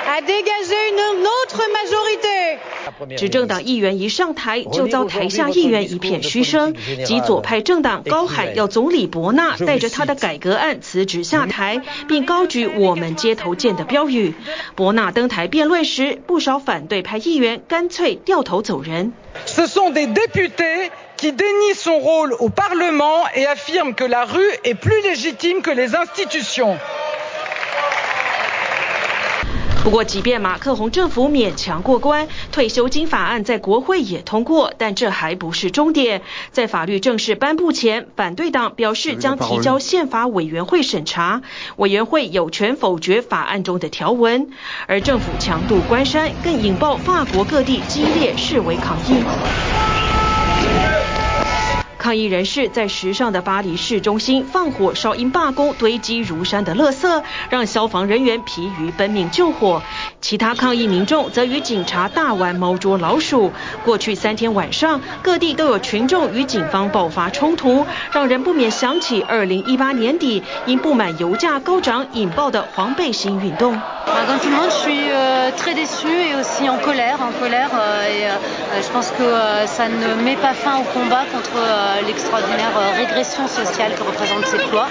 [0.09, 2.59] à dégager une autre majorité.
[3.17, 14.35] 执政党议员一上台就遭台下议员一片嘘声，极左派政党高喊要总理伯纳带着他的改革案辞职下台，并高举“我们街头见”的标语。
[14.75, 19.13] 伯纳登台辩论时，不少反对派议员干脆掉头走人。
[19.45, 24.75] Ce sont des députés qui dénient son rôle au Parlement et affirment que la rue est
[24.75, 26.79] plus légitime que les institutions.
[29.87, 36.23] 不过，即便马克宏政府勉强过关，退休金法案在国会也通过，但这还不是终点。
[36.51, 41.43] 在法律正式颁布前，反对党表示将提交宪法委员会审查，
[41.77, 44.49] 委员会有权否决法案中的条文。
[44.89, 50.06] 而政府强渡关山，更引爆法国各地激烈示威抗议。
[51.99, 59.83] 抗议人士在时尚的巴黎市中心放火烧因罢工堆积如山的垃圾，让消防人员疲于奔命救火。
[60.21, 63.51] 其他抗议民众则与警察大玩猫捉老鼠。
[63.85, 73.81] 过去三天晚上，各地都有群众与警方爆发冲突，让人不免想起2018年底因不满油价高涨引爆的黄背心运动。
[82.03, 84.89] l'extraordinaire euh, régression sociale que représentent ces lois.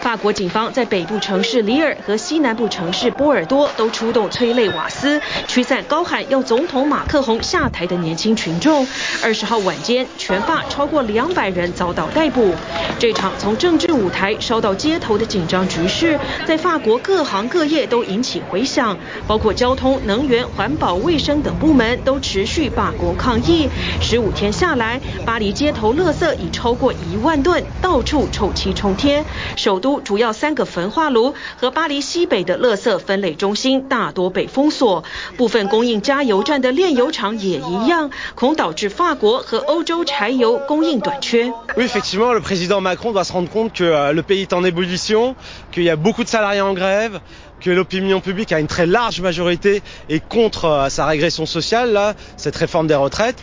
[0.00, 8.86] 法国警方在北部城市里尔和西南部城市波尔多都出动催泪瓦斯，驱散高喊要总统马克宏下台的年轻群众。
[9.24, 12.54] 二十号晚间，全法超过两百人遭到逮捕。
[13.00, 23.68] 这场从政治舞台烧到街头的紧张局势，在法国各行各业都引起回响，包括交通、能源、环保、卫生等部门都持续罢工抗议。
[24.00, 29.24] 十五天下来，巴黎街头垃圾已超过一万吨，到处臭气冲天。
[29.56, 29.95] 首都。
[30.00, 35.04] 主要三个焚化炉和巴黎西北的垃圾分类中心大多被封锁，
[35.36, 41.52] 部分供应加油站的炼油厂也一样，恐导致法国和欧洲柴油供应短缺。
[41.76, 45.34] Oui, effectivement, le président Macron doit se rendre compte que le pays est en ébullition,
[45.72, 47.20] qu'il y a beaucoup de salariés en grève,
[47.59, 52.55] que l'opinion publique a une très large majorité et contre sa régression sociale, là, cette
[52.55, 53.37] réforme des retraites.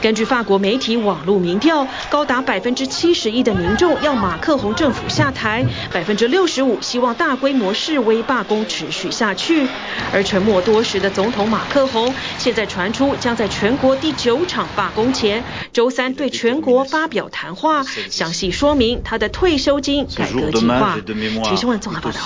[0.00, 9.66] 根据法国媒体网络民调，高达百分之七十一的民众要马克宏政府下台，百分之六十五希望大规模示威罢工持续下去。
[10.12, 15.42] 而沉默多时的总统马克宏，现在传出将在全国第九场罢工前，
[15.73, 20.99] 周三对全国发表谈话，详细说明他的退休金改革计划。
[21.43, 22.19] 齐新闻综合报道。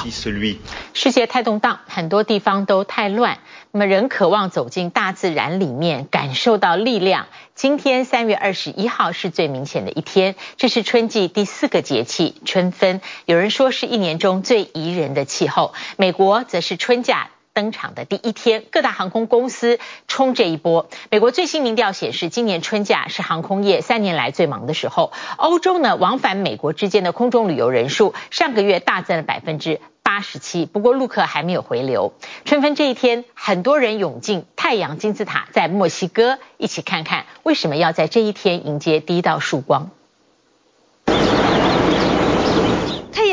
[0.93, 3.39] 世界太动荡，很多地方都太乱。
[3.71, 7.27] 那么人渴望走进大自然里面，感受到力量。
[7.55, 15.73] 今天三月二十一号是最明显的一天，这是春季第四个节气春分，有人说是一年中最宜人的气候。
[15.95, 20.87] 美国则是春假登场的第一天，各大航空公司冲这一波。
[21.09, 25.11] 美国最新民调显示，今年春假是航空业三年来最忙的时候。
[25.37, 32.13] 欧洲呢，往返美国之间的空中旅游人数上个月大增了百分之八十七，不过陆客还没有回流。
[32.45, 39.89] 春分这一天，很多人涌进太阳金字塔，在墨西哥一起看看为什么要在这一天迎接第一道曙光。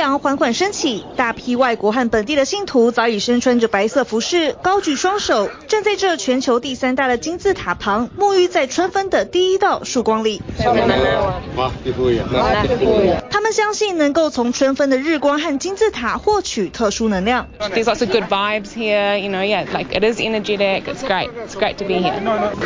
[0.04, 10.42] 太阳缓缓升起，大批外国和本地的信徒早已身穿着白色服饰，高举双手，站在这全球第三大的金字塔旁，沐浴在春分的第一道曙光里。
[13.30, 17.46] 他们相信能够从春分的日光和金字塔获取特殊能量。
[17.58, 21.54] There's lots of good vibes here, you know, yeah, like it is energetic, it's great, it's
[21.54, 22.20] great to be here.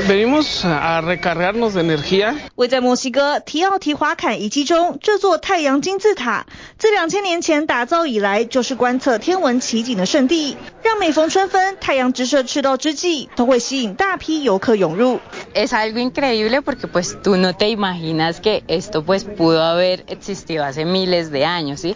[0.08, 2.34] Venimos a recargarnos de energía.
[2.56, 6.44] 位在墨西哥提奥提华坎遗迹中，这座太阳金字塔
[6.78, 15.20] 自两千年前打造以来，就是观测天文奇景的圣地，让每逢春分、太阳直射赤道之际，都会吸引大批游客涌入。
[15.54, 20.84] Es algo increíble porque pues tú no te imaginas que esto pues pudo haber existido hace
[20.84, 21.94] miles de años, ¿sí?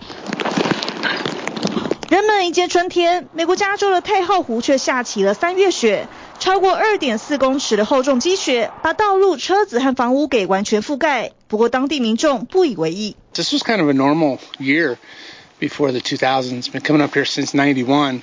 [2.10, 6.08] 人们迎接春天，美国加州的太浩湖却下起了三月雪，
[6.38, 11.32] 超过二点四公尺的厚重积雪，把道路、车子和房屋给完全覆盖。
[11.48, 13.16] 不过当地民众不以为意。
[13.34, 14.96] This was kind of a normal year
[15.61, 16.71] before the 2000s.
[16.71, 18.21] Been coming up here since 91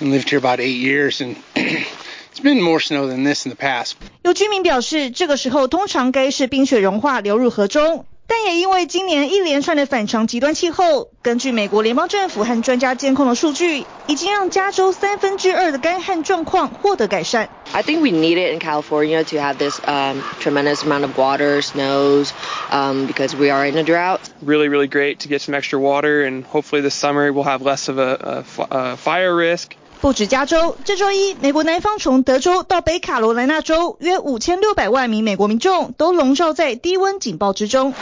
[0.00, 3.56] and lived here about eight years and it's been more snow than this in the
[3.56, 3.96] past.
[4.22, 8.06] 有居民表示，这个时候通常该是冰雪融化流入河中。
[8.26, 17.50] 但也因为今年一连串的反常极端气候，根据美国联邦政府和专家监控的数据，已经让加州三分之二的干旱状况获得改善。
[17.72, 22.32] I think we need it in California to have this um, tremendous amount of water, snows,
[22.70, 24.20] um, because we are in a drought.
[24.42, 27.88] Really, really great to get some extra water, and hopefully this summer we'll have less
[27.88, 29.76] of a, a, a fire risk.
[29.99, 37.93] 不止加州，这周一，美国南方从德州到北卡罗来纳州，约五千六百万名美国民众都笼罩在低温警报之中。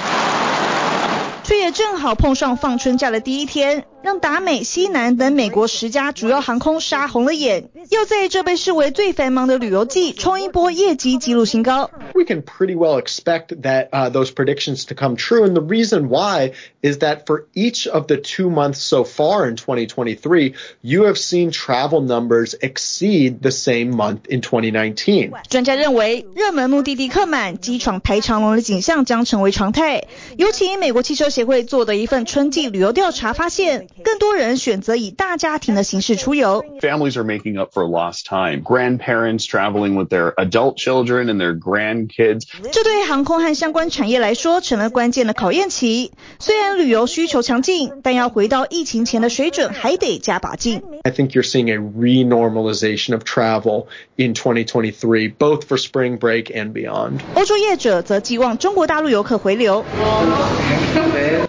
[1.43, 11.89] 却也正好碰上放春假的第一天，让达美、西南等美国十家主要航空杀红了眼，又在这被视为最繁忙的旅游季冲一波业绩纪录新高。
[12.13, 16.51] We can pretty well expect that uh, those predictions to come true, and the reason why
[16.83, 20.53] is that for each of the two months so far in 2023,
[20.83, 25.31] you have seen travel numbers exceed the same month in 2019.
[25.49, 30.03] 专家认为，热门目的地客满、机场排长龙的景象将成为常态，
[30.37, 36.64] 尤其美国汽车协会做的一份春季旅游调查发现，更多人选择以大家庭的形式出游。
[36.80, 38.62] Families are making up for lost time.
[38.62, 42.42] Grandparents traveling with their adult children and their grandkids.
[42.72, 46.12] 这对航空和相关产业来说成了关键的考验期。
[46.38, 50.82] 虽然旅游需求强劲，但要回到疫情前的水准，还得加把劲。
[51.02, 57.20] I think you're seeing a renormalization of travel in 2023, both for spring break and beyond.
[57.34, 59.84] 欧洲业者则寄望中国大陆游客回流。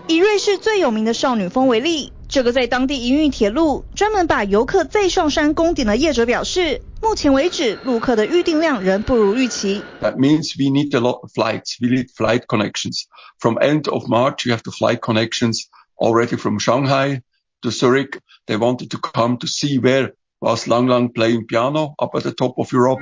[0.07, 9.82] 以瑞士最有名的少女峰为例，这个在当地营运铁路，专门把游客载上山攻顶的业者表示，目前为止，陆客的预订量仍不如预期。
[10.01, 11.77] That means we need a lot of flights.
[11.79, 13.03] We need flight connections.
[13.39, 15.67] From end of March, you have the flight connections
[15.97, 17.21] already from Shanghai
[17.61, 18.19] to Zurich.
[18.47, 22.34] They wanted to come to see where was Lang Lang playing piano up at the
[22.34, 22.99] top of Europe.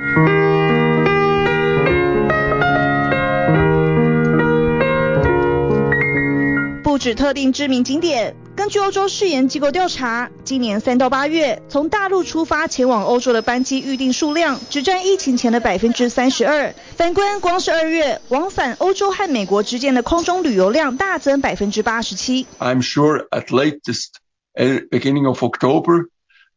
[6.95, 16.73] 不止特定知名景点，根据欧洲试研机构调查，今年三到八月从大陆出发前往欧洲的班机预订数量只占疫情前的百分之三十二。
[16.97, 22.47] 反观光是二月往返欧洲和美国之间的空中旅游量大增百分之八十七。
[22.61, 24.11] I'm sure at latest
[24.55, 26.05] beginning of October,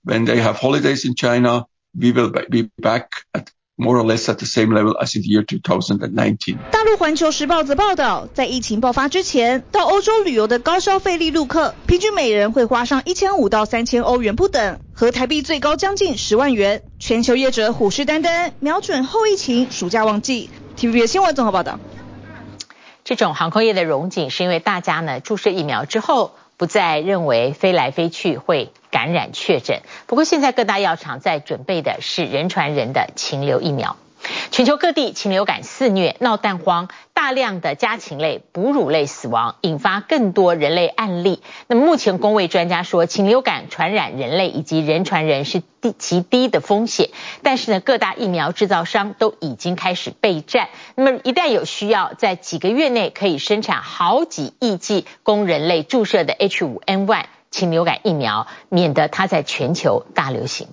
[0.06, 1.66] when they have holidays in China,
[2.00, 3.08] we will be back
[3.78, 6.58] more or less at the same level as in the year 2019。
[6.72, 16.84] 大陆环球时报则报道，在疫情爆发之前，到欧洲旅游的高消费力陆客，平均每人会花上一千五到三千欧元不等，和台币最高将近十万元。
[17.00, 20.50] 全球业者虎视眈眈，瞄准后疫情暑假旺季。
[20.78, 21.80] TVB 新闻综合报道。
[23.04, 29.82] 这种航空业的荣景，是因为大家呢注射疫苗之后，不再认为飞来飞去会感染确诊。
[30.08, 33.97] 不过现在各大药厂在准备的是人传人的禽流疫苗。
[34.52, 41.42] 全球各地禽流感肆虐，闹蛋荒，大量的家禽类、哺乳类死亡，引发更多人类案例。
[41.68, 47.10] 那么目前公卫专家说，禽流感传染人类以及人传人是低极低的风险。
[47.44, 50.70] 但是呢，各大疫苗制造商都已经开始备战。
[50.96, 60.68] 那么一旦有需要，在几个月内可以生产好几亿剂供人类注射的 H5N1 禽流感疫苗，免得它在全球大流行。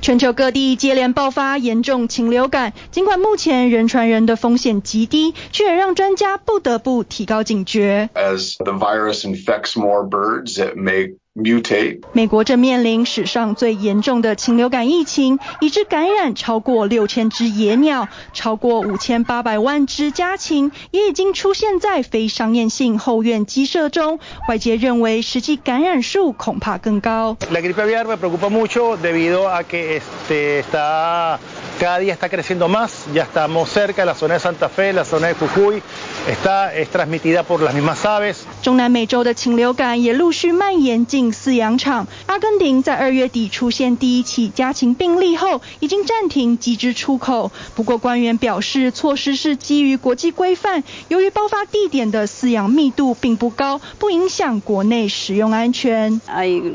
[0.00, 8.08] 全球各地接连爆发严重禽流感，尽管目前人传人的风险极低，却也让专家不得不提高警觉。
[8.14, 12.00] As the virus infects more birds, it may mutate.
[12.12, 24.20] 美国正面临史上最严重的禽流感疫情，已致感染超过六千只野鸟，超过五千八百万只家禽，也已经出现在非商业性后院鸡舍中。
[24.48, 27.36] 外界认为实际感染数恐怕更高。
[27.50, 31.38] La gripe aviar me preocupa mucho debido a que este está
[31.80, 33.06] cada día está creciendo más.
[33.14, 35.82] Ya estamos cerca de la zona de Santa Fe, la zona de Jujuy.
[36.28, 38.44] Está es transmitida por las mismas aves.
[38.62, 42.06] 中南美洲的禽流感也陆续蔓延进饲养场。
[42.26, 47.50] 阿根廷在二月底出现第一起家禽病例后，已经暂停鸡只出口。
[47.74, 50.84] 不过官员表示，措施是基于国际规范。
[51.08, 56.20] 由于爆发地点的饲养密度并不高，不影响国内食用安全。
[56.28, 56.74] Hay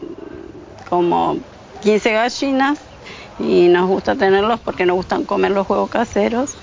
[0.90, 1.38] como
[1.84, 2.78] 15 gallinas
[3.39, 6.55] y nos gusta tenerlos porque nos gustan comer los huevos caseros.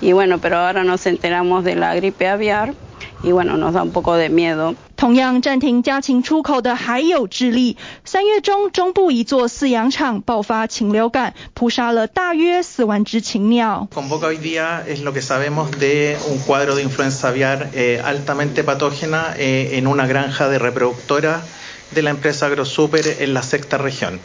[0.00, 2.74] Y bueno, pero ahora nos enteramos de la gripe aviar.
[3.22, 4.74] Y bueno, nos da un poco de miedo.
[4.96, 7.76] 同样暂停家禽出口的还有智利。
[8.04, 13.88] 三月中，中部一座饲养场爆发禽流感，扑杀了大约四万只禽鸟。
[13.94, 19.34] Convoca hoy día es lo que sabemos de un cuadro de influenza aviar eh, altamente patógena
[19.38, 21.42] eh, en una granja de reproductora
[21.92, 24.20] de la empresa AgroSuper en la sexta región.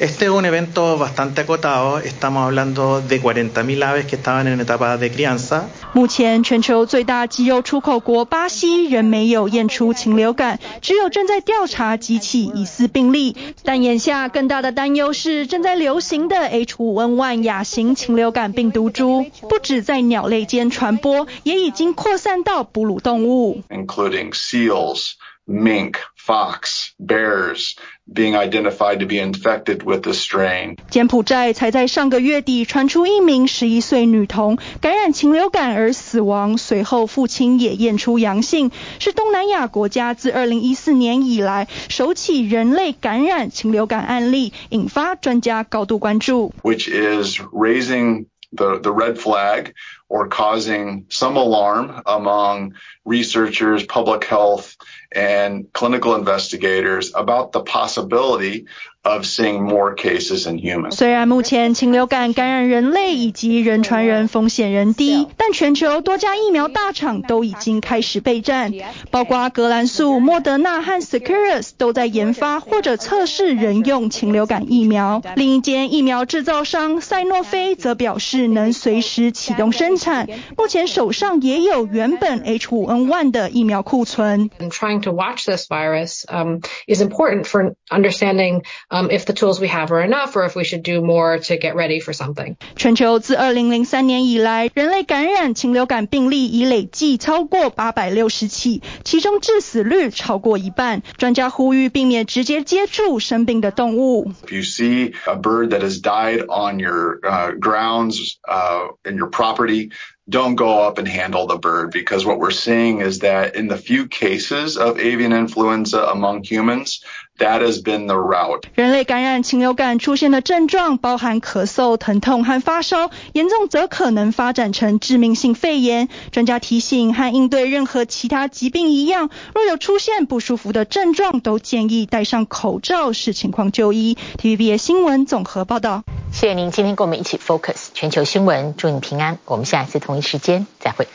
[0.00, 4.96] Este es un evento bastante acotado, estamos hablando de 40.000 aves que estaban en etapa
[4.96, 5.64] de crianza.
[5.92, 13.36] 目前全球最大鸡肉出口国巴西仍没有验出禽流感，只有正在调查几起疑似病例。
[13.64, 25.14] 但眼下更大的担忧是，正在流行的 H5N1 亚型禽流感病毒株，不止在鸟类间传播，也已经扩散到哺乳动物，including seals,
[25.48, 25.94] mink,
[26.28, 27.74] fox, bears.
[28.10, 30.76] Being identified to be infected with the strain.
[30.88, 46.54] 柬埔寨才在上个月底传出一名十一岁女童感染禽流感而死亡，随后父亲也验出阳性，是东南亚国家自二零一四年以来首起人类感染禽流感案例，引发专家高度关注。
[46.62, 49.74] Which is raising the the red flag
[50.08, 52.74] or causing some alarm among
[53.04, 54.76] researchers, public health,
[55.12, 58.66] and clinical investigators about the possibility
[59.02, 60.96] of seeing more cases in humans.
[60.96, 68.72] 虽然目前禽流感感染人类以及人传人风险仍低，但全球多家疫苗大厂都已经开始备战，
[69.10, 75.22] 包括格兰素、莫德纳和 Seqirus 都在研发或者测试人用禽流感疫苗。
[75.36, 84.50] 另一间疫苗制造商赛诺菲则表示能随时启动生产，目前手上也有原本 H5N1 的疫苗库存。
[84.58, 88.64] And trying to watch this virus um, is important for understanding
[88.97, 91.57] um, if the tools we have are enough or if we should do more to
[91.57, 92.55] get ready for something.
[92.75, 101.01] 全球自2003年以来，人类感染禽流感病例已累计超过860起，其中致死率超过一半。
[101.17, 104.31] 专家呼吁避免直接接触生病的动物。
[104.45, 109.91] If you see a bird that has died on your uh, grounds uh, in your property,
[110.29, 113.75] don't go up and handle the bird because what we're seeing is that in the
[113.75, 117.03] few cases of avian influenza among humans,
[117.38, 118.62] that has been the route.
[118.74, 126.08] 人类感染禽流感出现的症状包含咳嗽、疼痛和发烧，严重则可能发展成致命性肺炎。
[126.30, 134.16] 专家提醒，和应对任何其他疾病一样，若有出现不舒服的症状，都建议戴上口罩，视情况就医。
[134.38, 136.04] TVBS 新闻综合报道。
[136.32, 139.38] 谢谢您今天跟我们一起 focus 全球新闻，祝你平安。
[139.44, 141.06] 我们下一次同一时间再会。